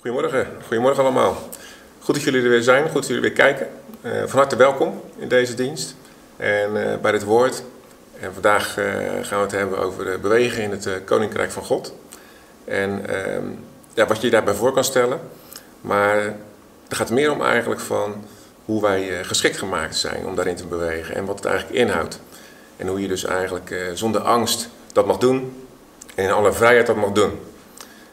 [0.00, 1.36] Goedemorgen, goedemorgen allemaal.
[2.00, 3.68] Goed dat jullie er weer zijn, goed dat jullie weer kijken.
[4.02, 5.94] Uh, van harte welkom in deze dienst
[6.36, 7.62] en uh, bij dit woord.
[8.20, 8.84] En vandaag uh,
[9.22, 11.94] gaan we het hebben over de beweging in het Koninkrijk van God.
[12.64, 13.44] En ehm,
[13.94, 15.20] ja, wat je je daarbij voor kan stellen.
[15.80, 16.16] Maar
[16.88, 18.24] er gaat meer om eigenlijk van
[18.64, 21.14] hoe wij geschikt gemaakt zijn om daarin te bewegen.
[21.14, 22.20] En wat het eigenlijk inhoudt.
[22.76, 25.66] En hoe je dus eigenlijk zonder angst dat mag doen.
[26.14, 27.38] En in alle vrijheid dat mag doen.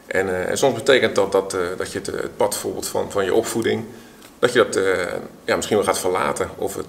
[0.08, 3.10] En, uh, en, soms betekent dat dat, uh, dat je het, het, pad bijvoorbeeld van,
[3.10, 3.84] van je opvoeding,
[4.38, 4.78] dat je dat
[5.44, 6.50] ja, misschien wel gaat verlaten.
[6.56, 6.88] Of het,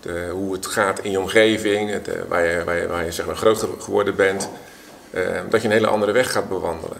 [0.00, 3.26] de, hoe het gaat in je omgeving, het, waar, je, waar, je, waar je zeg
[3.26, 4.48] maar groot geworden bent,
[5.50, 6.96] dat je een hele andere weg gaat bewandelen.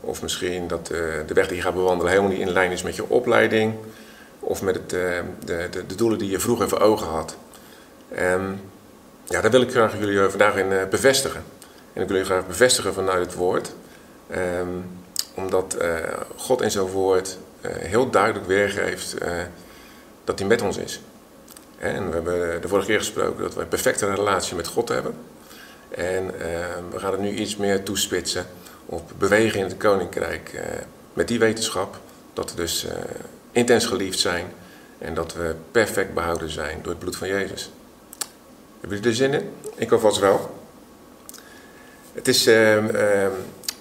[0.00, 2.96] Of misschien dat de weg die je gaat bewandelen helemaal niet in lijn is met
[2.96, 3.74] je opleiding.
[4.40, 7.36] Of met het, de, de, de, doelen die je vroeger voor ogen had.
[8.08, 8.60] En
[9.24, 11.42] ja, daar wil ik graag jullie vandaag in bevestigen.
[11.92, 13.72] En ik wil jullie graag bevestigen vanuit het woord.
[14.36, 14.84] Um,
[15.34, 15.96] omdat uh,
[16.36, 19.32] God in zijn woord uh, heel duidelijk weergeeft uh,
[20.24, 21.00] dat hij met ons is.
[21.78, 25.14] En we hebben de vorige keer gesproken dat we een perfecte relatie met God hebben.
[25.88, 28.46] En ehm, we gaan het nu iets meer toespitsen
[28.86, 30.62] op bewegen in het koninkrijk.
[31.12, 31.98] met die wetenschap
[32.32, 32.86] dat we dus
[33.52, 34.52] intens geliefd zijn
[34.98, 37.70] en dat we perfect behouden zijn door het bloed van Jezus.
[38.80, 39.50] Hebben jullie er zin in?
[39.74, 40.54] Ik hoop vast wel.
[42.12, 42.86] Het is ehm,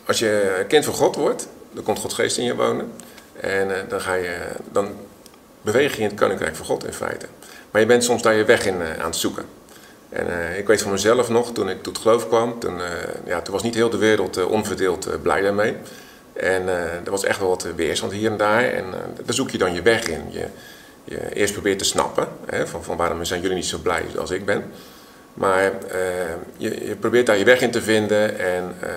[0.05, 2.91] als je kind van God wordt, dan komt Gods geest in je wonen.
[3.39, 4.37] En uh, dan, ga je,
[4.71, 4.95] dan
[5.61, 7.25] beweeg je in het koninkrijk van God in feite.
[7.71, 9.45] Maar je bent soms daar je weg in uh, aan het zoeken.
[10.09, 12.79] En uh, ik weet van mezelf nog, toen ik tot geloof kwam, toen,
[13.25, 15.75] ja, toen was niet heel de wereld onverdeeld blij daarmee.
[16.33, 16.67] En
[17.05, 18.63] er was echt wel wat weerstand hier en daar.
[18.63, 18.85] En
[19.25, 20.23] daar zoek je dan je weg in.
[20.29, 20.45] Je,
[21.03, 24.31] je eerst probeert te snappen hè, van, van waarom zijn jullie niet zo blij als
[24.31, 24.71] ik ben.
[25.33, 25.71] Maar uh,
[26.57, 28.89] je, je, probeert daar je weg in te vinden en uh,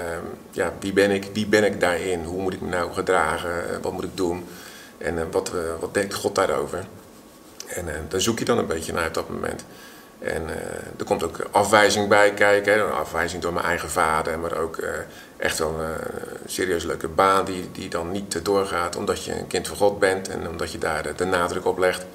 [0.50, 2.24] ja, wie ben ik, wie ben ik daarin?
[2.24, 3.70] Hoe moet ik me nou gedragen?
[3.70, 4.46] Eh, wat moet ik doen?
[4.98, 6.84] En uh, wat, wat denkt God daarover?
[7.66, 9.64] En daar zoek je dan een beetje naar op dat moment.
[10.18, 10.42] En
[10.98, 12.95] er komt ook afwijzing bij kijken.
[12.95, 14.78] Afwijzing door mijn eigen vader, maar ook
[15.36, 15.96] echt wel een
[16.46, 20.28] serieus leuke baan die, die dan niet doorgaat omdat je een kind van God bent
[20.28, 22.06] en omdat je daar de, de nadruk op legt.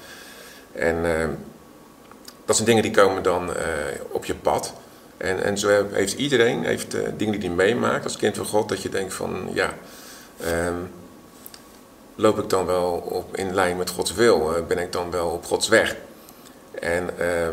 [0.72, 1.04] En
[2.44, 3.56] dat zijn dingen die komen dan uh,
[4.10, 4.72] op je pad.
[5.16, 8.68] En, en zo heeft iedereen heeft, uh, dingen die hij meemaakt als kind van God,
[8.68, 9.74] dat je denkt van ja,
[10.66, 10.90] um,
[12.14, 14.56] loop ik dan wel op, in lijn met Gods wil?
[14.56, 15.96] Uh, ben ik dan wel op Gods weg?
[16.80, 17.52] En ehm,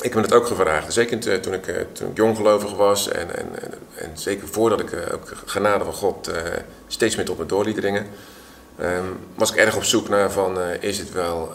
[0.00, 0.92] ik heb dat ook gevraagd.
[0.92, 3.48] Zeker toen ik, toen ik jonggelovig was en, en,
[3.94, 6.30] en, zeker voordat ik ook genade van God
[6.86, 8.06] steeds meer tot me door liet dringen,
[8.80, 11.52] um, was ik erg op zoek naar van is het wel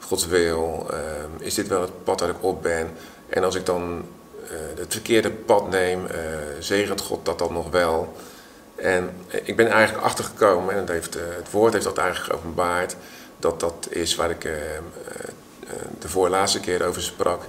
[0.00, 0.86] Gods wil?
[0.90, 2.90] Ehm, is dit wel het pad dat ik op ben?
[3.28, 4.04] En als ik dan
[4.44, 6.10] uh, het verkeerde pad neem, uh,
[6.58, 8.16] zegent God dat dan nog wel?
[8.74, 9.10] En
[9.44, 12.96] ik ben eigenlijk achtergekomen, en het, heeft, het woord heeft dat eigenlijk geopenbaard,
[13.38, 14.82] dat dat is waar ik ehm,
[15.98, 17.42] de voorlaatste keer over sprak.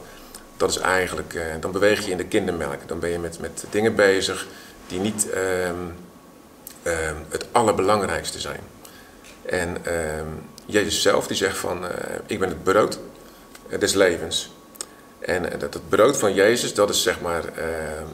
[0.58, 2.88] Dat is eigenlijk, dan beweeg je in de kindermelk.
[2.88, 4.48] Dan ben je met, met dingen bezig
[4.88, 5.96] die niet um,
[7.30, 8.60] het allerbelangrijkste zijn.
[9.46, 9.78] En
[10.72, 11.90] Jezus zelf die zegt van, uh,
[12.26, 13.00] ik ben het brood
[13.80, 14.52] des levens.
[15.20, 17.44] En uh, dat het brood van Jezus, dat is zeg maar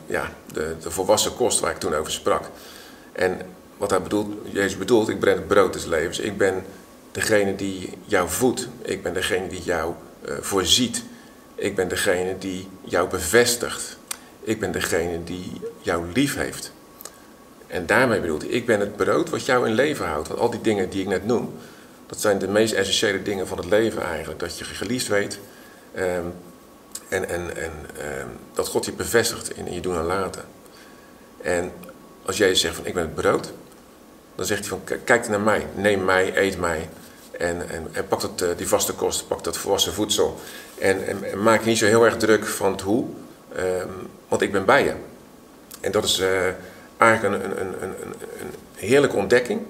[0.05, 2.43] ja, de, de volwassen kost waar ik toen over sprak.
[3.11, 3.41] En
[3.77, 6.19] wat hij bedoelt, Jezus bedoelt, ik ben het brood des levens.
[6.19, 6.65] Ik ben
[7.11, 8.67] degene die jou voedt.
[8.81, 9.93] Ik ben degene die jou
[10.39, 11.03] voorziet.
[11.55, 13.97] Ik ben degene die jou bevestigt.
[14.41, 15.51] Ik ben degene die
[15.81, 16.71] jou lief heeft.
[17.67, 20.27] En daarmee bedoelt hij, ik ben het brood wat jou in leven houdt.
[20.27, 21.53] Want al die dingen die ik net noem,
[22.07, 24.39] dat zijn de meest essentiële dingen van het leven eigenlijk.
[24.39, 25.39] Dat je geliefd weet
[25.95, 26.33] um,
[27.07, 27.71] en, en, en
[28.19, 30.43] um, dat God je bevestigt in, je doen en laten.
[31.41, 31.71] En
[32.25, 33.51] als jij zegt van ik ben het brood,
[34.35, 36.89] dan zegt hij van kijk naar mij, neem mij, eet mij.
[37.31, 40.39] En, en, en pak dat, uh, die vaste kost, pak dat volwassen voedsel.
[40.79, 43.05] En, en, maak je niet zo heel erg druk van het hoe,
[43.57, 44.93] um, want ik ben bij je.
[45.79, 46.27] En dat is uh,
[46.97, 47.95] eigenlijk een, een, een,
[48.41, 49.61] een heerlijke ontdekking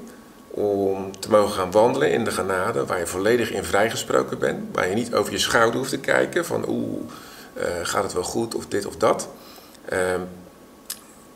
[0.58, 4.90] om te mogen gaan wandelen in de genade, waar je volledig in vrijgesproken bent, waar
[4.90, 7.02] je niet over je schouder hoeft te kijken van oeh,
[7.58, 9.30] uh, gaat het wel goed of dit of dat.
[9.90, 10.00] Uh,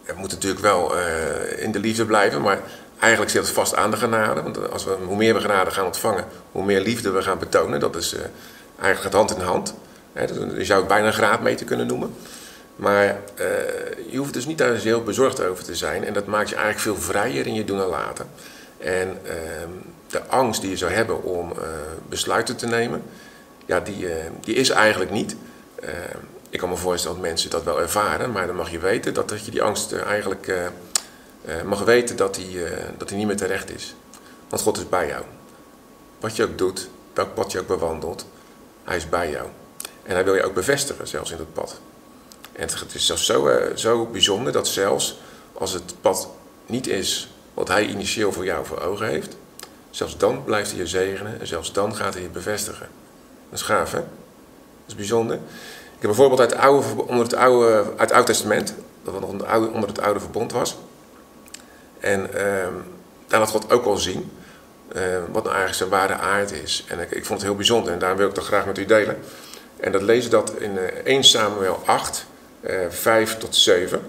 [0.03, 2.59] het moet natuurlijk wel uh, in de liefde blijven, maar
[2.99, 4.41] eigenlijk zit het vast aan de genade.
[4.41, 7.79] Want als we, hoe meer we genade gaan ontvangen, hoe meer liefde we gaan betonen.
[7.79, 8.19] Dat is uh,
[8.79, 9.75] eigenlijk het hand in hand.
[10.13, 10.23] Hè,
[10.57, 12.15] je zou het bijna een graad mee te kunnen noemen.
[12.75, 13.19] Maar
[14.09, 16.05] je hoeft dus niet daar heel bezorgd over te zijn.
[16.05, 18.29] En dat maakt je eigenlijk veel vrijer in je doen en laten.
[18.81, 19.69] En ehm,
[20.07, 21.67] de angst die je zou hebben om eh,
[22.09, 23.03] besluiten te nemen,
[23.65, 25.35] ja, die, eh, die is eigenlijk niet.
[25.75, 26.17] Ehm,
[26.49, 29.29] ik kan me voorstellen dat mensen dat wel ervaren, maar dan mag je weten dat,
[29.29, 33.69] dat je die angst eigenlijk uh, mag weten dat uh, dat hij niet meer terecht
[33.69, 33.95] is.
[34.49, 35.23] Want God is bij jou.
[36.19, 38.25] Wat je ook doet, welk pad je ook bewandelt,
[38.83, 39.47] hij is bij jou.
[40.03, 41.79] En hij wil je ook bevestigen, zelfs in dat pad.
[42.51, 45.19] En het is zelfs zo, zo bijzonder dat zelfs
[45.53, 46.29] als het pad
[46.65, 49.37] niet is wat hij initieel voor jou voor ogen heeft,
[49.89, 52.87] zelfs dan blijft hij je zegenen en zelfs dan gaat hij je bevestigen.
[53.49, 53.99] Dat is gaaf, hè?
[53.99, 54.07] Dat
[54.87, 55.35] is bijzonder.
[55.35, 59.29] Ik heb bijvoorbeeld uit het oude, onder het oude, uit het Oude Testament, dat nog
[59.29, 60.77] onder, onder het oude verbond was.
[61.99, 62.67] En uh,
[63.27, 64.31] daar laat God ook al zien
[64.95, 65.01] uh,
[65.31, 66.85] wat nou eigenlijk zijn ware aard is.
[66.87, 68.85] En ik, ik, vond het heel bijzonder en daarom wil ik dat graag met u
[68.85, 69.19] delen.
[69.77, 72.25] En dat lezen dat in uh, 1 Samuel 8,
[72.89, 74.01] 5 tot 7.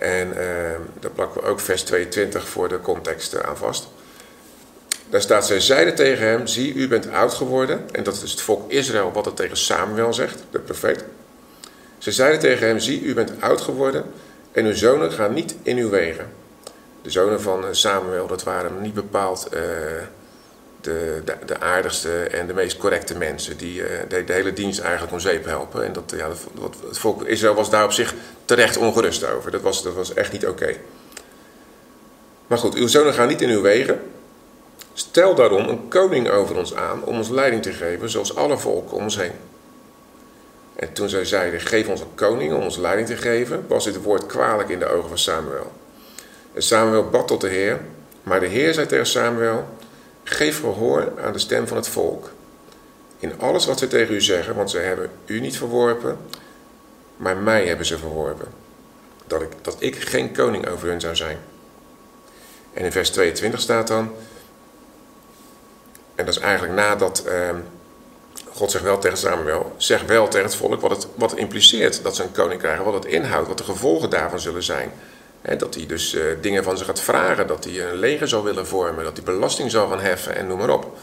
[0.00, 3.88] En ehm, daar plakken we ook vers 22 voor de context aan vast.
[5.10, 7.88] Daar staat, zij zeiden tegen hem, zie, u bent oud geworden.
[7.92, 11.04] En dat is het volk Israël wat het tegen Samuel zegt, de profeet.
[11.98, 14.04] Ze zeiden tegen hem, zie, u bent oud geworden
[14.52, 16.26] en uw zonen gaan niet in uw wegen.
[17.02, 19.60] De zonen van Samuel, dat waren niet bepaald uh,
[20.80, 23.56] de, de, aardigste en de meest correcte mensen.
[23.56, 25.84] Die uh, de, de, hele dienst eigenlijk om zeep helpen.
[25.84, 26.28] En dat, ja,
[26.88, 29.50] het volk Israël was daar op zich terecht ongerust over.
[29.50, 30.76] Dat was, dat was echt niet oké.
[32.46, 34.00] Maar goed, uw zonen gaan niet in uw wegen.
[34.92, 38.96] Stel daarom een koning over ons aan om ons leiding te geven, zoals alle volken
[38.96, 39.32] om ons heen.
[40.76, 44.02] En toen zij zeiden, geef ons een koning om ons leiding te geven, was dit
[44.02, 45.72] woord kwalijk in de ogen van Samuel.
[46.52, 47.80] En Samuel bad tot de Heer,
[48.22, 49.68] maar de Heer zei tegen Samuel,
[50.30, 52.30] geef gehoor aan de stem van het volk.
[53.18, 56.18] In alles wat ze tegen u zeggen, want ze hebben u niet verworpen,
[57.16, 58.48] maar mij hebben ze verworpen.
[59.26, 61.38] Dat ik, dat ik geen koning over hun zou zijn.
[62.72, 64.12] En in vers 22 staat dan,
[66.14, 67.50] en dat is eigenlijk nadat uh,
[68.52, 72.16] God zegt wel tegen Samuel, zeg wel tegen het volk wat het, wat impliceert dat
[72.16, 74.92] ze een koning krijgen, wat het inhoudt, wat de gevolgen daarvan zullen zijn.
[75.42, 78.66] Dat hij dus uh, dingen van ze gaat vragen, dat hij een leger zal willen
[78.66, 80.96] vormen, dat hij belasting zal gaan heffen en noem maar op.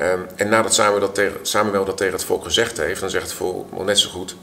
[0.00, 3.24] Um, en nadat Samuel dat, tegen, Samuel dat tegen het volk gezegd heeft, dan zegt
[3.24, 4.36] het volk wel net zo goed,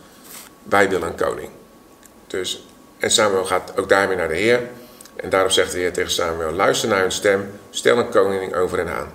[0.63, 1.49] wij willen een koning.
[2.27, 2.65] Dus,
[2.97, 4.61] en Samuel gaat ook daarmee naar de Heer.
[5.15, 8.77] En daarop zegt de Heer tegen Samuel, luister naar hun stem, stel een koning over
[8.77, 9.11] hen aan.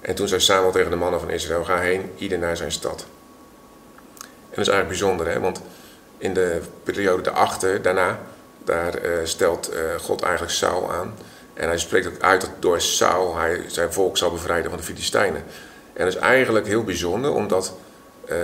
[0.00, 3.06] En toen zei Samuel tegen de mannen van Israël: Ga heen, ieder naar zijn stad.
[4.18, 5.40] En dat is eigenlijk bijzonder, hè?
[5.40, 5.60] want
[6.18, 8.20] in de periode daarachter, daarna,
[8.64, 11.14] daar uh, stelt uh, God eigenlijk Saul aan.
[11.54, 14.84] En hij spreekt ook uit dat door Saul hij zijn volk zal bevrijden van de
[14.84, 15.44] Filistijnen.
[15.92, 17.74] En dat is eigenlijk heel bijzonder, omdat
[18.28, 18.36] uh,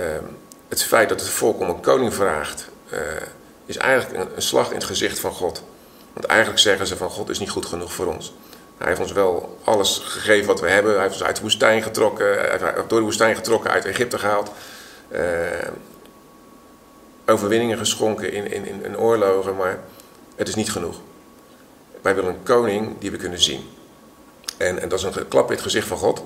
[0.67, 2.67] het feit dat het volk om een koning vraagt,
[3.65, 5.63] is eigenlijk een, een slag in het gezicht van God.
[6.13, 8.33] Want eigenlijk zeggen ze van God is niet goed genoeg voor ons.
[8.77, 10.93] Hij heeft ons wel alles gegeven wat we hebben.
[10.93, 14.51] Hij heeft ons uit de woestijn getrokken, door de woestijn getrokken, uit Egypte gehaald.
[17.25, 19.79] Overwinningen geschonken in, in, in oorlogen, maar
[20.35, 21.01] het is niet genoeg.
[22.01, 23.69] Wij willen een koning die we kunnen zien.
[24.57, 26.23] En, en dat is een klap in het gezicht van God.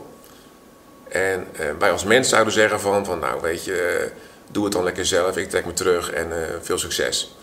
[1.07, 4.11] En uh, wij als mens zouden zeggen van, van nou weet je, uh,
[4.51, 7.35] doe het dan lekker zelf, ik trek me terug en veel succes.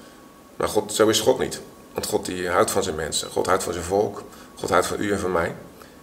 [0.57, 1.61] Maar God, zo is God niet.
[1.93, 4.23] Want God die houdt van zijn mensen, God houdt van zijn volk.
[4.55, 5.55] God houdt van u en van mij.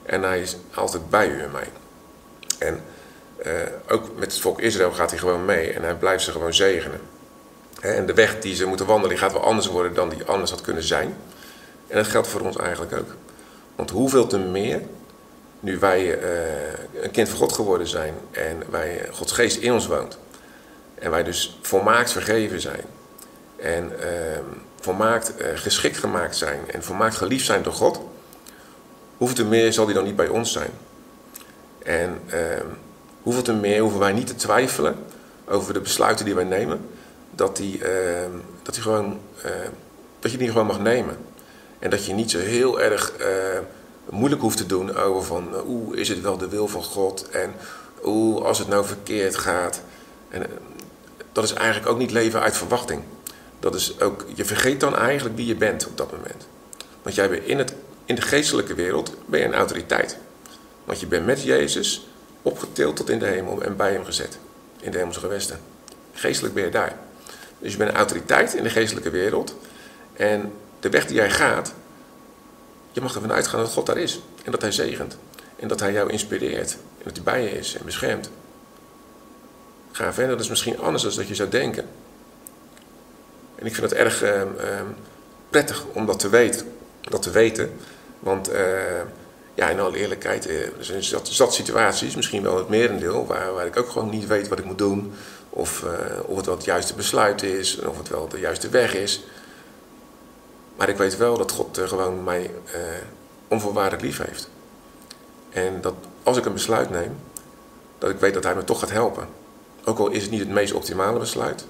[0.03, 1.69] En hij is altijd bij u en mij.
[2.57, 2.83] En
[3.87, 5.71] ook met het volk Israël gaat hij gewoon mee.
[5.71, 7.01] En hij blijft ze gewoon zegenen.
[7.83, 10.61] En de weg die ze moeten wandelen, gaat wel anders worden dan die anders had
[10.61, 11.15] kunnen zijn.
[11.87, 13.15] En dat geldt voor ons eigenlijk ook.
[13.75, 14.81] Want hoeveel te meer,
[15.59, 19.87] nu wij uh, een kind van God geworden zijn en wij, Gods geest in ons
[19.87, 20.17] woont.
[20.95, 22.83] En wij dus volmaakt vergeven zijn.
[23.55, 24.07] En uh,
[24.79, 26.59] volmaakt uh, geschikt gemaakt zijn.
[26.71, 27.99] En volmaakt geliefd zijn door God
[29.17, 30.71] hoeveel te meer zal die dan niet bij ons zijn?
[31.83, 32.33] En uh,
[33.21, 34.95] hoeveel te meer hoeven wij niet te twijfelen
[35.45, 36.89] over de besluiten die wij nemen,
[37.35, 37.85] dat, die, uh,
[38.61, 39.51] dat, die gewoon, uh,
[40.19, 41.17] dat je die gewoon mag nemen.
[41.79, 43.59] En dat je niet zo heel erg eh,
[44.09, 47.29] moeilijk hoeft te doen over van, oeh, is het wel de wil van God?
[47.29, 47.53] En
[48.03, 49.81] oeh, als het nou verkeerd gaat.
[50.29, 50.45] En
[51.31, 53.03] dat is eigenlijk ook niet leven uit verwachting.
[53.59, 56.47] Dat is ook, je vergeet dan eigenlijk wie je bent op dat moment.
[57.01, 57.75] Want jij bent in het
[58.05, 60.17] in de geestelijke wereld ben je een autoriteit.
[60.83, 62.07] Want je bent met Jezus
[62.41, 64.37] opgetild tot in de hemel en bij hem gezet.
[64.79, 65.59] In de hemelse gewesten.
[66.13, 66.97] Geestelijk ben je daar.
[67.63, 69.55] Dus je bent een autoriteit in de geestelijke wereld.
[70.13, 71.73] En de weg die jij gaat,
[72.91, 74.21] je mag ervan uitgaan dat God daar is.
[74.43, 75.17] En dat hij zegent.
[75.55, 76.71] En dat hij jou inspireert.
[76.73, 78.29] En dat hij bij je is en beschermt.
[79.91, 81.85] Ga verder, dat is misschien anders dan dat je zou denken.
[83.55, 84.45] En ik vind het erg uh, uh,
[85.49, 86.75] prettig om dat te weten.
[87.01, 87.79] Dat te weten.
[88.19, 88.57] Want uh,
[89.53, 93.53] ja, in alle eerlijkheid, uh, er zijn zat, zat, situaties, misschien wel het merendeel, waar,
[93.53, 95.13] waar ik ook gewoon niet weet wat ik moet doen.
[95.55, 95.89] Of, uh,
[96.25, 99.23] of het wel het juiste besluit is, of het wel de juiste weg is.
[100.75, 102.81] Maar ik weet wel dat God eh, gewoon mij uh,
[103.47, 104.49] onvoorwaardelijk lief heeft.
[105.49, 105.93] En dat
[106.23, 107.15] als ik een besluit neem,
[107.97, 109.27] dat ik weet dat hij me toch gaat helpen.
[109.83, 111.65] Ook al is het niet het meest optimale besluit,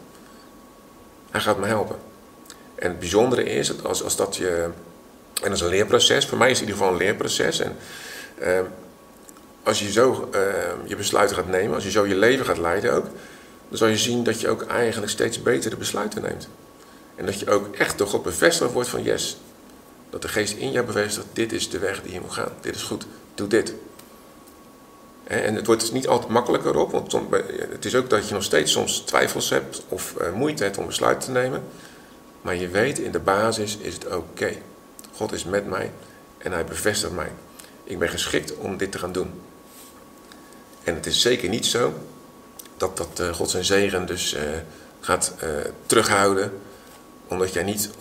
[1.31, 1.95] hij gaat me helpen.
[2.75, 4.69] En het bijzondere is, dat als, als dat je,
[5.33, 7.59] en dat is een leerproces, voor mij is het in ieder geval een leerproces.
[7.59, 7.77] En
[9.63, 10.29] als je zo
[10.85, 13.05] je besluiten gaat nemen, als je zo je leven gaat leiden ook,
[13.73, 16.47] dan zal je zien dat je ook eigenlijk steeds betere besluiten neemt.
[17.15, 19.37] En dat je ook echt door God bevestigd wordt van yes,
[20.09, 22.75] dat de geest in jou bevestigt, dit is de weg die je moet gaan, dit
[22.75, 23.73] is goed, doe dit.
[25.23, 27.11] En het wordt niet altijd makkelijker op, want
[27.71, 30.85] het is ook dat je nog steeds soms twijfels hebt of uh, moeite hebt om
[30.85, 31.63] besluiten te nemen.
[32.41, 34.53] Maar je weet, in de basis is het oké.
[35.15, 35.91] God is met mij
[36.37, 37.31] en hij bevestigt mij.
[37.83, 39.41] Ik ben geschikt om dit te gaan doen.
[40.83, 41.93] En het is zeker niet zo
[42.77, 44.41] dat, dat uh, God zijn zegen dus uh,
[44.99, 45.33] gaat
[45.85, 46.51] terughouden,
[47.27, 47.91] omdat jij niet 100%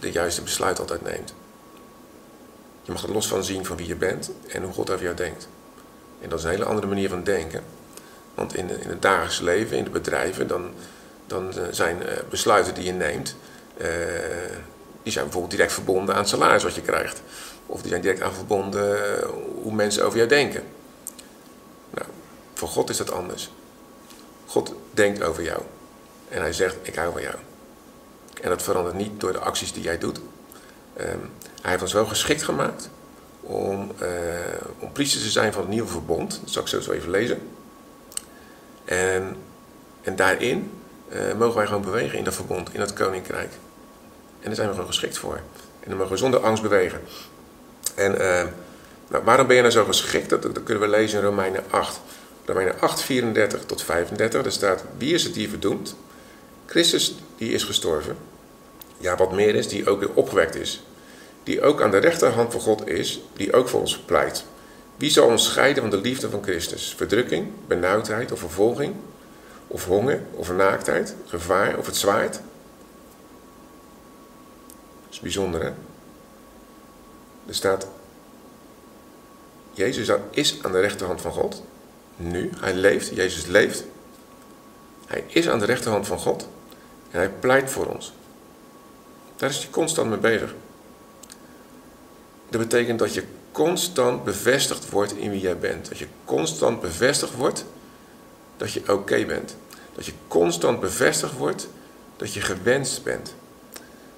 [0.00, 1.34] de juiste besluit altijd neemt.
[2.82, 5.16] Je mag er los van zien van wie je bent en hoe God over jou
[5.16, 5.48] denkt.
[6.20, 7.62] En dat is een hele andere manier van denken.
[8.34, 10.70] Want in, in het dagelijks leven, in de bedrijven, dan,
[11.26, 13.36] dan eh, zijn eh, besluiten die je neemt,
[15.02, 17.22] die zijn bijvoorbeeld direct verbonden aan het salaris wat je krijgt.
[17.66, 19.20] Of die zijn direct aan verbonden
[19.62, 20.62] hoe mensen over jou denken.
[22.60, 23.50] Voor God is dat anders.
[24.46, 25.62] God denkt over jou.
[26.28, 27.34] En hij zegt, ik hou van jou.
[28.42, 30.18] En dat verandert niet door de acties die jij doet.
[31.00, 31.30] Um,
[31.62, 32.90] hij heeft ons wel geschikt gemaakt
[33.40, 34.08] om, uh,
[34.78, 36.40] om priester te zijn van het nieuwe verbond.
[36.40, 37.48] Dat zal ik zo, even lezen.
[38.84, 39.36] En,
[40.02, 40.70] en daarin
[41.12, 43.52] uh, mogen wij gewoon bewegen in dat verbond, in dat koninkrijk.
[44.40, 45.40] En daar zijn we gewoon geschikt voor.
[45.80, 47.00] En dan mogen we zonder angst bewegen.
[47.94, 48.42] En uh,
[49.08, 50.30] nou, waarom ben je nou zo geschikt?
[50.30, 52.00] Dat, dat, kunnen we lezen in Romeinen 8.
[52.52, 54.42] Romeinen 8, 34 tot 35.
[54.42, 55.96] Daar staat, wie is het die verdoemt?
[56.66, 58.16] Christus die is gestorven.
[58.98, 60.82] Ja, wat meer is, die ook weer opgewekt is
[61.42, 64.44] die ook aan de rechterhand van God is, die ook voor ons pleit.
[64.96, 66.94] Wie zal ons scheiden van de liefde van Christus?
[66.96, 68.94] Verdrukking, benauwdheid of vervolging?
[69.66, 72.32] Of honger of naaktheid, gevaar of het zwaard?
[72.32, 72.42] Dat
[75.10, 75.70] is bijzonder, hè?
[77.46, 77.86] Er staat,
[79.72, 81.62] Jezus is aan de rechterhand van God.
[82.22, 83.84] Nu, hij leeft, Jezus leeft.
[85.06, 86.48] Hij is aan de rechterhand van God
[87.10, 88.12] en hij pleit voor ons.
[89.36, 90.54] Daar is hij constant mee bezig.
[92.48, 95.88] Dat betekent dat je constant bevestigd wordt in wie jij bent.
[95.88, 97.64] Dat je constant bevestigd wordt
[98.56, 99.56] dat je oké bent.
[99.94, 101.68] Dat je constant bevestigd wordt
[102.16, 103.34] dat je gewenst bent.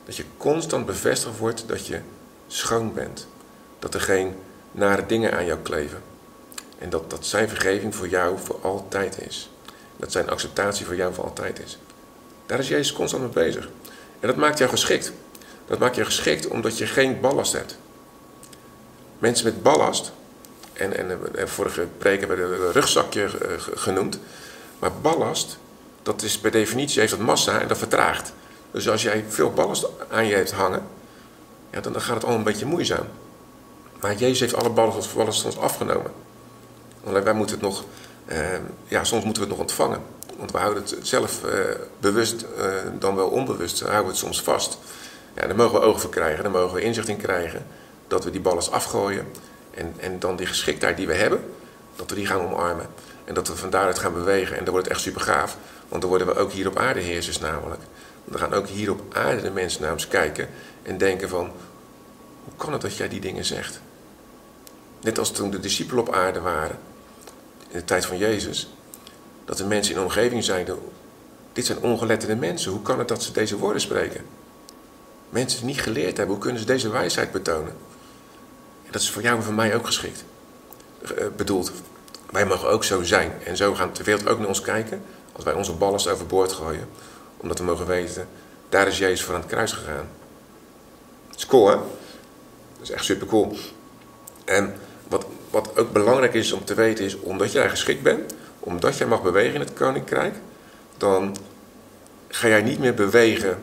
[0.04, 2.00] Dat je constant bevestigd wordt dat je
[2.46, 3.26] schoon bent.
[3.78, 4.34] Dat er geen
[4.72, 6.11] nare dingen aan jou kleven.
[6.82, 9.50] En dat, dat zijn vergeving voor jou voor altijd is.
[9.96, 11.78] Dat zijn acceptatie voor jou voor altijd is.
[12.46, 13.68] Daar is Jezus constant mee bezig.
[14.20, 15.12] En dat maakt jou geschikt.
[15.66, 17.76] Dat maakt je geschikt omdat je geen ballast hebt
[19.22, 20.12] mensen met ballast,
[20.72, 20.96] en,
[21.34, 23.28] en, vorige preek hebben we een rugzakje
[23.74, 24.18] genoemd,
[24.78, 25.58] maar ballast,
[26.02, 28.32] dat is per definitie heeft dat massa en dat vertraagt.
[28.70, 30.86] Dus als jij veel ballast aan je hebt hangen,
[31.70, 33.06] ja, dan, gaat het allemaal een beetje moeizaam.
[34.00, 36.12] Maar Jezus heeft alle ballast van ons afgenomen.
[37.02, 37.84] Wij moeten het nog,
[38.24, 38.38] eh,
[38.88, 40.02] ja, soms moeten we het nog ontvangen.
[40.36, 41.58] Want we houden het zelf eh,
[42.00, 42.66] bewust, eh,
[42.98, 44.78] dan wel onbewust, houden we het soms vast.
[45.34, 47.66] Ja, daar mogen we ogen voor krijgen, daar mogen we inzicht in krijgen
[48.06, 49.26] dat we die ballast afgooien
[49.70, 51.44] en, en dan die geschiktheid die we hebben,
[51.96, 52.86] dat we die gaan omarmen.
[53.24, 54.56] En dat we van daaruit gaan bewegen.
[54.56, 55.56] En dan wordt het echt super gaaf.
[55.88, 57.80] Want dan worden we ook hier op aarde heersers namelijk.
[58.24, 60.48] Dan gaan ook hier op aarde de mensen naar ons kijken
[60.82, 61.50] en denken van...
[62.44, 63.80] Hoe kan het dat jij die dingen zegt?
[65.00, 66.78] Net als toen de discipelen op aarde waren,
[67.72, 68.72] in de tijd van Jezus.
[69.44, 70.78] Dat de mensen in de omgeving zeiden,
[71.52, 72.72] dit zijn ongeletterde mensen.
[72.72, 74.24] Hoe kan het dat ze deze woorden spreken?
[75.28, 77.74] Mensen die niet geleerd hebben, hoe kunnen ze deze wijsheid betonen?
[78.90, 80.24] dat is voor jou en voor mij ook geschikt.
[81.02, 81.72] Uh, bedoeld,
[82.30, 83.32] wij mogen ook zo zijn.
[83.44, 85.04] En zo gaat de wereld ook naar ons kijken.
[85.32, 86.88] Als wij onze ballast overboord gooien.
[87.36, 88.28] Omdat we mogen weten,
[88.68, 90.08] daar is Jezus voor aan het kruis gegaan.
[91.30, 91.50] Dat?
[91.50, 91.82] Dat
[92.80, 93.56] is echt super cool.
[94.44, 94.74] En
[95.08, 99.06] wat, wat ook belangrijk is om te weten is, omdat jij geschikt bent, omdat jij
[99.06, 100.34] mag bewegen in het koninkrijk,
[100.96, 101.36] dan
[102.28, 103.62] ga jij niet meer bewegen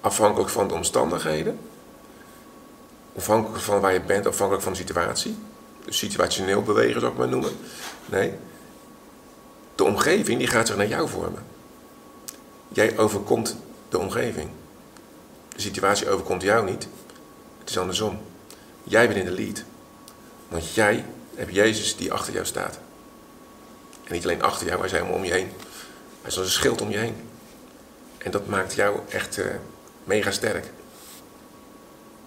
[0.00, 1.58] afhankelijk van de omstandigheden,
[3.16, 5.36] afhankelijk van waar je bent, afhankelijk van de situatie.
[5.86, 7.52] Situationeel bewegen zou ik maar noemen.
[8.06, 8.32] Nee.
[9.74, 11.44] De omgeving die gaat zich naar jou vormen.
[12.68, 13.56] Jij overkomt
[13.88, 14.48] de omgeving.
[15.48, 16.88] De situatie overkomt jou niet.
[17.58, 18.18] Het is andersom.
[18.84, 19.64] Jij bent in de lead.
[20.50, 21.04] Want jij
[21.34, 22.78] hebt Jezus die achter jou staat.
[24.04, 25.52] En niet alleen achter jou, hij is helemaal om je heen.
[26.20, 27.28] Hij is als een schild om je heen.
[28.18, 29.46] En dat maakt jou echt uh,
[30.04, 30.64] mega sterk.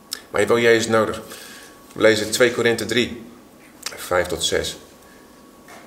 [0.09, 1.21] Maar je hebt wel Jezus nodig.
[1.93, 3.31] We lezen 2 Korinthe 3,
[3.95, 4.77] 5 tot 6.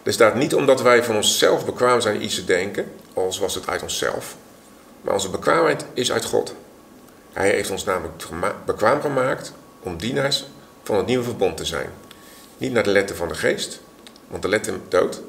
[0.03, 3.69] Er staat niet omdat wij van onszelf bekwaam zijn iets te denken, als was het
[3.69, 4.37] uit onszelf.
[5.01, 6.55] Maar onze bekwaamheid is uit God.
[7.33, 8.25] Hij heeft ons namelijk
[8.65, 10.45] bekwaam gemaakt om dienaars
[10.83, 11.91] van het nieuwe verbond te zijn.
[12.59, 13.81] Niet naar de letter van de geest,
[14.29, 15.21] want de letter dood,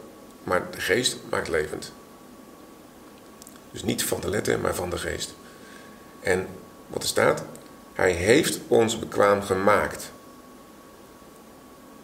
[0.43, 1.91] maar de geest maakt levend.
[3.71, 5.33] Dus niet van de letter, maar van de geest.
[6.19, 6.47] En
[6.87, 7.43] wat er staat,
[7.93, 10.11] hij heeft ons bekwaam gemaakt.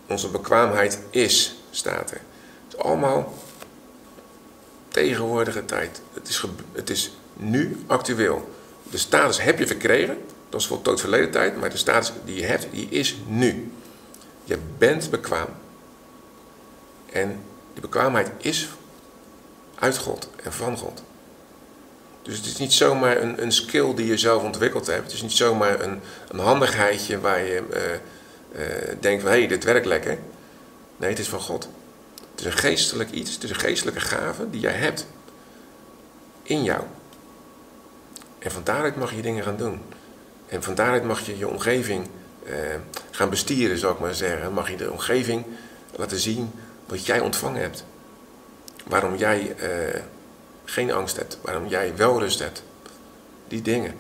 [0.08, 2.22] Onze bekwaamheid is, staat er.
[2.68, 3.34] Het is allemaal
[4.88, 6.02] tegenwoordige tijd.
[6.14, 8.50] Het is, het is nu actueel.
[8.84, 10.18] De status heb je verkregen,
[10.50, 13.72] dat is voor tot verleden tijd, maar de status die je hebt, die is nu.
[14.54, 15.48] Je bent bekwaam.
[17.12, 17.44] En
[17.74, 18.70] die bekwaamheid is
[19.80, 21.04] uit God en van God.
[22.22, 25.04] Dus het is niet zomaar een, een skill die je zelf ontwikkeld hebt.
[25.04, 27.82] Het is niet zomaar een, een handigheidje waar je uh,
[28.62, 30.18] uh, denkt van hé, hey, dit werkt lekker.
[30.98, 31.70] Nee, het is van God.
[32.32, 35.06] Het is een geestelijk iets, het is een geestelijke gave die jij hebt.
[36.44, 36.84] In jou.
[38.40, 39.82] En van daaruit mag je dingen gaan doen.
[40.48, 42.08] En van daaruit mag je je omgeving
[43.12, 44.54] gaan bestieren, zou ik maar zeggen.
[44.54, 45.46] Mag je de omgeving
[45.96, 46.52] laten zien
[46.86, 47.86] wat jij ontvangen hebt.
[48.88, 49.56] Waarom jij
[50.66, 52.64] geen angst hebt, waarom jij wel rust hebt.
[53.48, 53.96] Die dingen.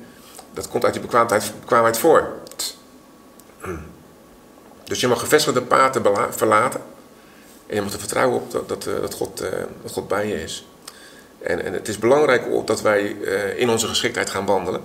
[0.53, 2.33] Dat komt uit die bekwaamheid, voor.
[4.83, 6.81] Dus je mag gevestigde paden verlaten.
[7.67, 9.49] En je mag er vertrouwen op dat, dat, eh, God, eh,
[9.91, 10.67] God bij je is.
[11.41, 14.81] En, en het is belangrijk dat wij eh, in onze geschiktheid gaan wandelen.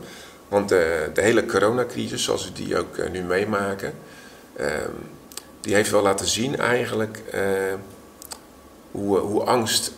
[0.49, 3.95] Want de, de hele coronacrisis, zoals we die ook nu meemaken,
[4.57, 4.91] ehm,
[5.61, 7.23] die heeft wel laten zien eigenlijk
[8.91, 9.93] hoe, hoe angst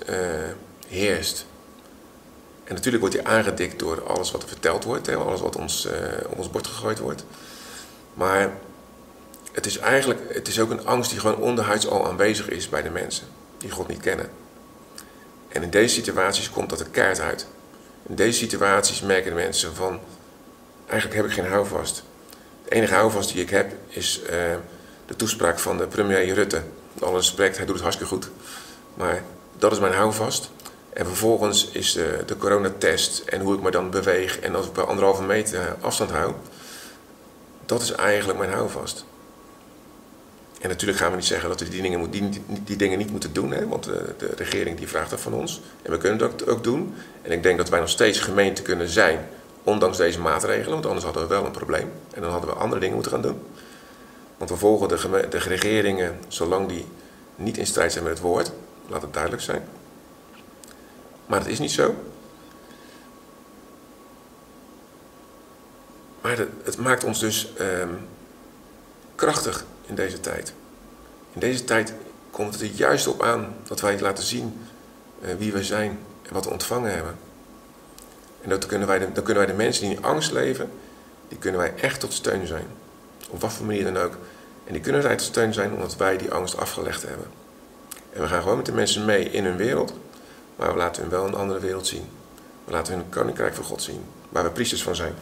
[0.88, 1.46] heerst.
[2.64, 5.88] En natuurlijk wordt hij aangedikt door alles wat er verteld wordt, alles wat ons,
[6.26, 7.24] op ons bord gegooid wordt.
[8.14, 8.52] Maar
[9.52, 12.82] het is eigenlijk het is ook een angst die gewoon onderhuids al aanwezig is bij
[12.82, 13.26] de mensen
[13.58, 14.30] die God niet kennen.
[15.48, 17.46] En in deze situaties komt dat er kaart uit.
[18.06, 20.00] In deze situaties merken de mensen van,
[20.90, 22.02] eigenlijk heb ik geen houvast.
[22.64, 24.30] De enige houvast die ik heb is uh,
[25.06, 26.62] de toespraak van de premier Rutte.
[26.92, 28.30] Met alle respect, hij doet het hartstikke goed.
[28.94, 29.22] Maar
[29.58, 30.50] dat is mijn houvast.
[30.92, 34.72] En vervolgens is de, de coronatest en hoe ik me dan beweeg en als ik
[34.72, 36.32] bij anderhalve meter afstand hou,
[37.66, 39.04] dat is eigenlijk mijn houvast.
[40.60, 42.10] En natuurlijk gaan we niet zeggen dat we die dingen,
[42.64, 45.60] die, dingen niet moeten doen, hè, want de, de, regering die vraagt dat van ons.
[45.82, 46.94] En we kunnen dat ook doen.
[47.22, 49.28] En ik denk dat wij nog steeds gemeente kunnen zijn,
[49.62, 51.92] ondanks deze maatregelen, want anders hadden we wel een probleem.
[52.14, 53.42] En dan hadden we andere dingen moeten gaan doen.
[54.36, 56.86] Want we volgen de, de regeringen zolang die
[57.34, 58.52] niet in strijd zijn met het woord,
[58.86, 59.64] laat het duidelijk zijn.
[61.26, 61.94] Maar het is niet zo.
[66.20, 67.94] Maar het, maakt ons dus ehm,
[69.14, 70.52] krachtig in deze tijd.
[71.32, 71.94] In deze tijd
[72.30, 74.60] komt het er juist op aan dat wij laten zien
[75.20, 77.16] uh, wie we zijn en wat we ontvangen hebben.
[78.42, 80.70] En dat kunnen wij dan kunnen wij de mensen die in angst leven,
[81.28, 82.66] die kunnen wij echt tot steun zijn.
[83.30, 84.16] Op wat voor manier dan ook.
[84.66, 87.26] En die kunnen wij tot steun zijn omdat wij die angst afgelegd hebben.
[88.12, 89.92] En we gaan gewoon met de mensen mee in hun wereld.
[90.56, 92.08] Maar we laten hun wel een andere wereld zien.
[92.64, 94.04] We laten hun koninkrijk van God zien.
[94.28, 95.14] Waar we priesters van zijn.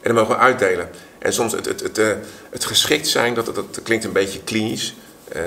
[0.00, 0.90] En dat mogen we uitdelen.
[1.18, 2.12] En soms het, het, het, eh,
[2.50, 4.94] het geschikt zijn, dat, dat, klinkt een beetje klinisch.
[5.36, 5.42] Uh,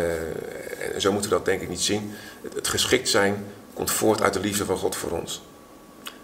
[0.93, 2.13] en zo moeten we dat denk ik niet zien.
[2.41, 5.41] Het, het, geschikt zijn komt voort uit de liefde van God voor ons.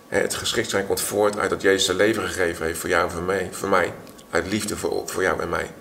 [0.10, 3.12] Het geschikt zijn komt voort uit dat Jezus zijn leven gegeven heeft voor jou en
[3.12, 3.50] voor mij.
[3.52, 3.94] Voor mij
[4.30, 5.72] uit liefde voor, voor jou en mij.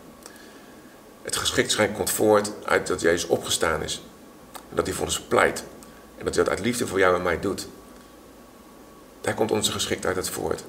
[1.22, 4.02] Het geschikt zijn komt voort uit dat Jezus opgestaan is.
[4.52, 5.64] En dat hij voor ons pleit.
[6.18, 7.68] En dat hij dat uit liefde voor jou en mij doet.
[9.20, 10.64] Daar komt onze geschiktheid uit voort.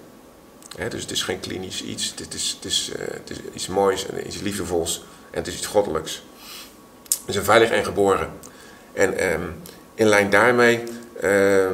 [0.89, 2.13] dus het is geen klinisch iets.
[2.17, 5.04] Het is, het, is, het is iets moois en iets liefdevols.
[5.32, 6.24] En het is iets goddelijks.
[7.26, 8.30] We zijn veilig en geboren.
[8.93, 9.62] En um,
[9.93, 10.84] in lijn daarmee
[11.24, 11.69] uh,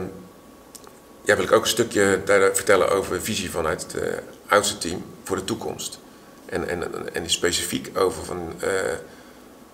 [1.26, 4.10] ja, wil ik ook een stukje daar vertellen over visie vanuit het uh,
[4.48, 6.00] oudste team voor de toekomst.
[6.46, 8.70] En, en, en specifiek over van, uh,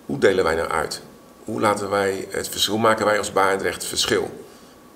[0.06, 1.02] hoe delen wij nou uit?
[1.44, 4.30] hoe, laten wij het verschil, maken wij als Baanrecht verschil?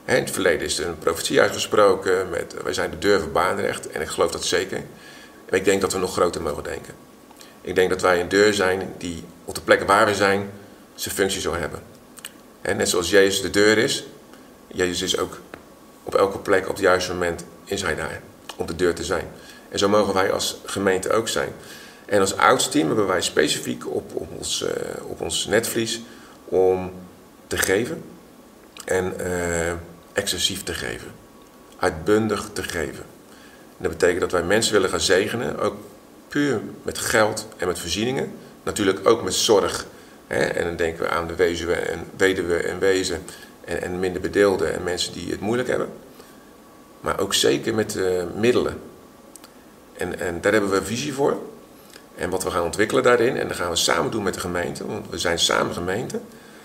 [0.05, 3.90] in het verleden is er een profetie uitgesproken met wij zijn de deur van Baanrecht
[3.90, 4.83] en ik geloof dat zeker.
[5.51, 6.95] Ik denk dat we nog groter mogen denken.
[7.61, 10.51] Ik denk dat wij een deur zijn die op de plekken waar we zijn
[10.95, 11.83] zijn functie zal hebben.
[12.61, 14.07] En net zoals Jezus de deur is,
[14.66, 15.38] Jezus is ook
[16.07, 18.21] op elke plek op het juiste moment is hij daar
[18.57, 19.29] om de deur te zijn.
[19.69, 21.53] En zo mogen wij als gemeente ook zijn.
[22.05, 24.69] En als oudste team hebben wij specifiek op, ons, uh,
[25.03, 26.01] op ons netvlies
[26.45, 26.92] om
[27.47, 28.03] te geven
[28.85, 29.73] en uh,
[30.12, 31.11] excessief te geven.
[31.79, 33.05] Uitbundig te geven.
[33.77, 35.77] En dat betekent dat wij mensen willen gaan zegenen, ook
[36.29, 38.33] puur met geld en met voorzieningen.
[38.62, 39.87] Natuurlijk ook met zorg.
[40.27, 40.45] Hè?
[40.45, 43.23] En dan denken we aan de weduwe en, weduwe en wezen
[43.66, 45.88] en, en minder bedeelden en mensen die het moeilijk hebben.
[47.00, 48.81] Maar ook zeker met uh, middelen.
[49.92, 51.38] En, en daar hebben we een visie voor.
[52.14, 54.87] En wat we gaan ontwikkelen daarin, en dat gaan we samen doen met de gemeente,
[54.87, 56.20] want we zijn samen gemeente.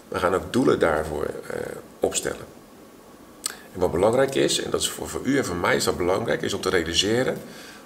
[0.08, 1.58] We gaan ook doelen daarvoor uh,
[2.00, 2.46] opstellen.
[3.74, 5.98] En wat belangrijk is, en dat is voor, voor u en voor mij is dat
[5.98, 7.38] belangrijk, is om te realiseren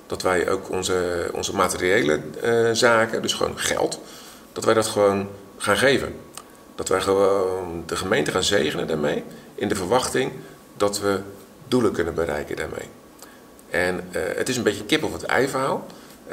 [0.07, 3.99] dat wij ook onze, onze materiële uh, zaken, dus gewoon geld,
[4.53, 6.15] dat wij dat gewoon gaan geven.
[6.75, 9.23] Dat wij gewoon de gemeente gaan zegenen daarmee,
[9.55, 10.31] in de verwachting
[10.77, 11.19] dat we
[11.67, 12.89] doelen kunnen bereiken daarmee.
[13.69, 15.85] En uh, het is een beetje kip of het ei verhaal.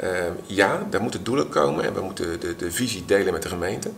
[0.03, 0.09] Uh,
[0.45, 3.91] ja, daar moeten doelen komen en we moeten de, de visie delen met de gemeente.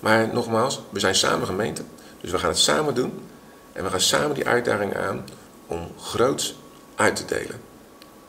[0.00, 1.82] Maar nogmaals, we zijn samen gemeente,
[2.20, 3.22] dus we gaan het samen doen.
[3.72, 5.24] En we gaan samen die uitdaging aan
[5.66, 6.58] om groots
[6.94, 7.60] uit te delen.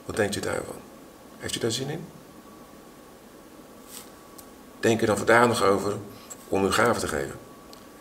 [0.04, 0.74] Wat denkt u daarvan?
[1.38, 2.06] Heeft u daar zin in?
[4.80, 5.96] Denk er dan vandaag nog over
[6.48, 7.41] om uw gave te geven.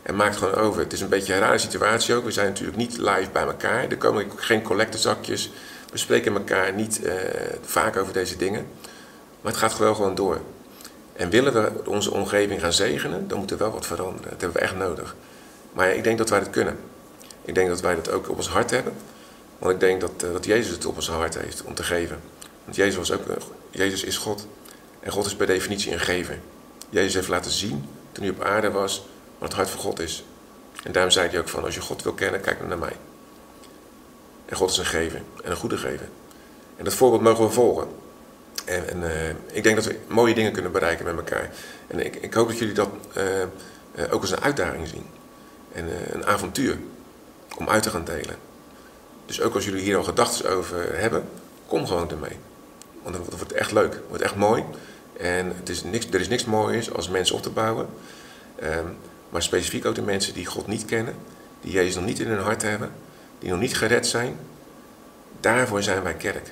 [0.04, 0.82] En maak het gewoon over.
[0.82, 2.24] Het is een beetje een rare situatie ook.
[2.24, 3.88] We zijn natuurlijk niet live bij elkaar.
[3.90, 5.52] Er komen geen collectezakjes.
[5.92, 7.14] We spreken elkaar niet uh,
[7.62, 8.68] vaak over deze dingen.
[9.42, 10.40] Maar het gaat gewoon gewoon door.
[11.14, 14.30] En willen we onze omgeving gaan zegenen, dan moet er wel wat veranderen.
[14.30, 15.16] Dat hebben we echt nodig.
[15.74, 16.78] Maar ik denk dat wij dat kunnen.
[17.42, 18.94] Ik denk dat wij dat ook op ons hart hebben.
[19.60, 22.20] Want ik denk dat, uh, dat Jezus het op ons hart heeft om te geven.
[22.64, 23.36] Want Jezus, was ook, uh,
[23.70, 24.48] Jezus is God.
[25.00, 26.40] En God is per definitie een gever.
[26.90, 29.06] Jezus heeft laten zien, toen hij op aarde was,
[29.41, 30.23] wat het hart van God is.
[30.84, 32.95] En daarom zei hij ook van, als je God wil kennen, kijk dan naar mij.
[34.45, 35.21] En God is een gever.
[35.43, 36.10] En een goede gever.
[36.77, 37.88] En dat voorbeeld mogen we volgen.
[38.65, 41.49] En, en uh, ik denk dat we mooie dingen kunnen bereiken met elkaar.
[41.88, 43.23] En ik, ik hoop dat jullie dat uh,
[43.95, 45.06] uh, ook als een uitdaging zien.
[45.71, 46.77] En een avontuur
[47.58, 48.36] om uit te gaan delen.
[49.25, 51.30] Dus ook als jullie hier al gedachten over hebben,
[51.67, 52.38] kom gewoon ermee.
[53.04, 54.63] Want dan wordt het echt leuk, wordt echt mooi.
[55.17, 57.88] En het is niks, er is niks moois als mensen op te bouwen.
[58.63, 58.97] Um,
[59.32, 61.15] maar specifiek ook de mensen die God niet kennen,
[61.62, 62.91] die Jezus nog niet in hun hart hebben,
[63.39, 64.38] die nog niet gered zijn.
[65.39, 66.52] Daarvoor zijn wij kerk.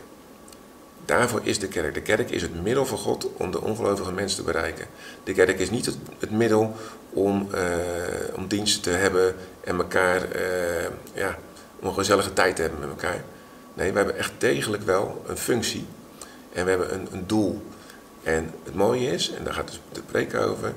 [1.06, 1.94] Daarvoor is de kerk.
[1.94, 4.86] De kerk is het middel van God om de ongelovige mensen te bereiken.
[5.24, 5.86] De kerk is niet
[6.20, 6.76] het, middel
[7.10, 7.62] om, uh,
[8.36, 11.38] om diensten te hebben en elkaar, uh, ja,
[11.80, 13.24] om een gezellige tijd te hebben met elkaar.
[13.74, 15.86] Nee, we hebben echt degelijk wel een functie
[16.54, 17.62] en we hebben een, een doel.
[18.24, 20.74] En het mooie is, en daar gaat de preek over,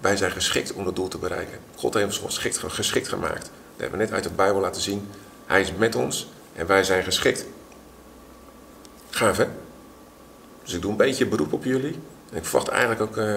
[0.00, 1.58] wij zijn geschikt om dat doel te bereiken.
[1.76, 3.42] God heeft ons geschikt, geschikt gemaakt.
[3.42, 5.08] Dat hebben we net uit de Bijbel laten zien.
[5.46, 7.44] Hij is met ons en wij zijn geschikt.
[9.10, 9.46] Gaaf hè?
[10.62, 11.98] Dus ik doe een beetje beroep op jullie.
[12.30, 13.34] En ik verwacht eigenlijk ook, uh,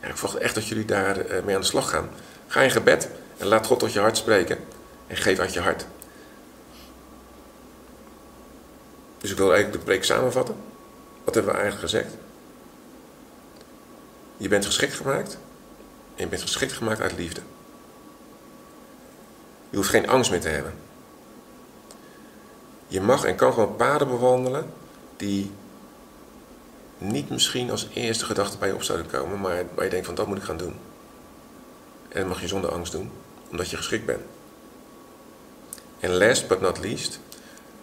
[0.00, 2.10] ja, ik verwacht echt dat jullie daar uh, mee aan de slag gaan.
[2.46, 4.58] Ga in gebed en laat God tot je hart spreken.
[5.06, 5.86] En geef uit je hart.
[9.18, 10.54] Dus ik wil eigenlijk de preek samenvatten.
[11.24, 12.14] Wat hebben we eigenlijk gezegd?
[14.36, 15.38] Je bent geschikt gemaakt.
[16.14, 17.40] En je bent geschikt gemaakt uit liefde.
[19.70, 20.74] Je hoeft geen angst meer te hebben.
[22.86, 24.72] Je mag en kan gewoon paden bewandelen
[25.16, 25.50] die
[26.98, 30.14] niet misschien als eerste gedachte bij je op zouden komen, maar waar je denkt van
[30.14, 30.74] dat moet ik gaan doen.
[32.08, 33.10] En dat mag je zonder angst doen,
[33.50, 34.22] omdat je geschikt bent.
[36.00, 37.20] En last but not least,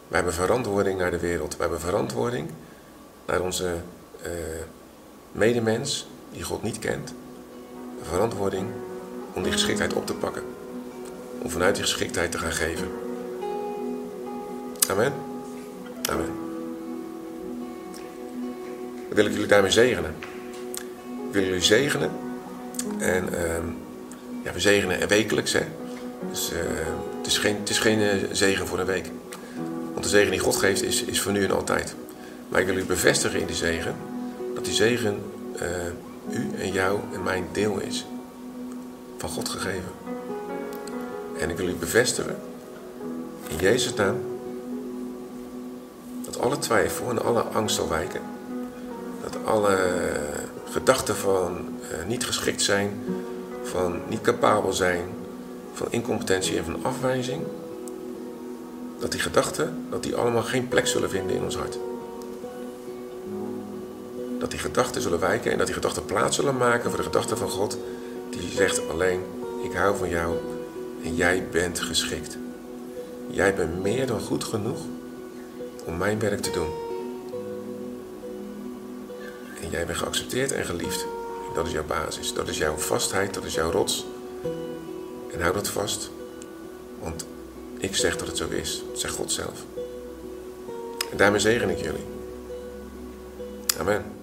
[0.08, 1.58] wij hebben verantwoording naar de wereld.
[1.58, 2.50] Wij hebben verantwoording
[3.26, 3.76] naar onze
[4.26, 4.32] uh,
[5.32, 7.14] medemens die God niet kent.
[8.02, 8.68] Verantwoording
[9.34, 10.44] om die geschiktheid op te pakken.
[11.42, 12.88] Om vanuit die geschiktheid te gaan geven.
[14.90, 15.14] Amen.
[16.10, 16.30] Amen.
[19.08, 20.16] Dan wil ik jullie daarmee zegenen.
[21.28, 22.12] Ik wil jullie zegenen.
[22.98, 23.40] En uh,
[24.44, 25.54] ja, we zegenen wekelijks.
[25.54, 25.66] Hè?
[26.30, 26.60] Dus uh,
[27.18, 29.12] het is geen, het is geen uh, zegen voor een week.
[29.92, 31.96] Want de zegen die God geeft is, is voor nu en altijd.
[32.50, 33.96] Maar ik wil jullie bevestigen in die zegen.
[34.56, 35.22] Dat die zegen
[35.56, 35.62] uh,
[36.32, 38.06] u en jou en mijn deel is.
[39.18, 39.92] Van God gegeven.
[41.40, 42.36] En ik wil u bevestigen.
[43.48, 44.18] In Jezus' naam.
[46.26, 48.22] Dat alle twijfel en alle angst zal wijken.
[49.22, 49.78] Dat alle
[50.70, 53.04] gedachten van uh, niet geschikt zijn.
[53.64, 55.04] Van niet capabel zijn.
[55.74, 57.42] Van incompetentie en van afwijzing
[59.00, 61.78] dat die gedachten, dat die allemaal geen plek zullen vinden in ons hart.
[64.40, 67.38] Dat die gedachten zullen wijken en dat die gedachten plaats zullen maken voor de gedachte
[67.38, 67.78] van God,
[68.30, 69.22] die zegt alleen,
[69.64, 70.38] ik hou van jou
[71.04, 72.38] en jij bent geschikt.
[73.28, 74.80] Jij bent meer dan goed genoeg
[75.86, 76.70] om mijn werk te doen.
[79.62, 81.06] En jij bent geaccepteerd en geliefd.
[81.54, 84.06] Dat is jouw basis, dat is jouw vastheid, dat is jouw rots.
[85.32, 86.10] En hou dat vast,
[87.00, 87.26] want
[87.78, 89.64] ik zeg dat het zo is, zegt God zelf.
[91.12, 92.06] En daarmee zegen ik jullie.
[93.80, 94.19] Amen.